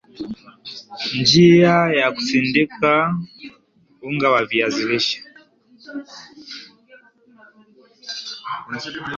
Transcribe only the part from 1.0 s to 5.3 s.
Njiaya kusindika unga wa viazi lish